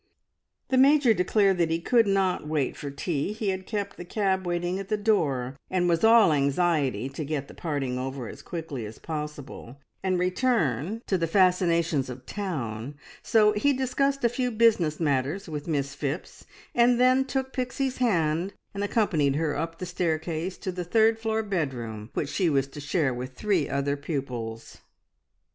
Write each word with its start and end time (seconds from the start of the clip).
The 0.69 0.79
Major 0.79 1.13
declared 1.13 1.59
that 1.59 1.69
he 1.69 1.79
could 1.79 2.07
not 2.07 2.47
wait 2.47 2.75
for 2.75 2.89
tea. 2.89 3.33
He 3.33 3.49
had 3.49 3.67
kept 3.67 3.97
the 3.97 4.03
cab 4.03 4.47
waiting 4.47 4.79
at 4.79 4.87
the 4.87 4.97
door, 4.97 5.55
and 5.69 5.87
was 5.87 6.03
all 6.03 6.33
anxiety 6.33 7.07
to 7.09 7.23
get 7.23 7.47
the 7.47 7.53
parting 7.53 7.99
over 7.99 8.27
as 8.27 8.41
quickly 8.41 8.83
as 8.87 8.97
possible 8.97 9.77
and 10.01 10.17
return 10.17 11.03
to 11.05 11.19
the 11.19 11.27
fascinations 11.27 12.09
of 12.09 12.25
town, 12.25 12.95
so 13.21 13.51
he 13.51 13.73
discussed 13.73 14.23
a 14.23 14.29
few 14.29 14.49
business 14.49 14.99
matters 14.99 15.47
with 15.47 15.67
Miss 15.67 15.93
Phipps, 15.93 16.45
and 16.73 16.99
then 16.99 17.23
took 17.23 17.53
Pixie's 17.53 17.97
hand 17.97 18.55
and 18.73 18.83
accompanied 18.83 19.35
her 19.35 19.55
up 19.55 19.77
the 19.77 19.85
staircase 19.85 20.57
to 20.57 20.71
the 20.71 20.83
third 20.83 21.19
floor 21.19 21.43
bedroom 21.43 22.09
which 22.15 22.29
she 22.29 22.49
was 22.49 22.65
to 22.69 22.79
share 22.79 23.13
with 23.13 23.33
three 23.33 23.69
other 23.69 23.95
pupils. 23.95 24.79